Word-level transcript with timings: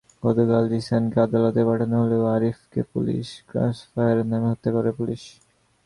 গতকাল 0.23 0.63
জিসানকে 0.73 1.17
আদালতে 1.19 1.61
পাঠানো 1.67 1.95
হলেও 2.03 2.23
আরিফকে 2.35 2.81
পুলিশ 2.93 3.27
ক্রসফায়ারের 3.49 4.27
নামে 4.31 4.47
হত্যা 4.51 4.69
করে 4.71 4.91
পুলিশ। 4.99 5.21